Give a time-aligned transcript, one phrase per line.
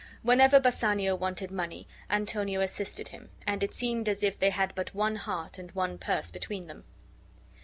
[0.23, 4.95] Whenever Bassanio wanted money Antonio assisted him; and it seemed as if they had but
[4.95, 6.85] one heart and one purse between them.